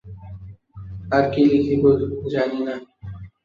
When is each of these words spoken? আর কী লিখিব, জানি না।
আর 1.11 1.23
কী 1.31 1.41
লিখিব, 1.51 1.83
জানি 2.33 2.59
না। 2.67 2.75